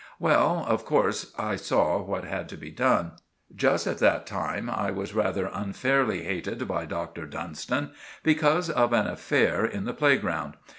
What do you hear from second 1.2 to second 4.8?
I saw what had to be done. Just at that time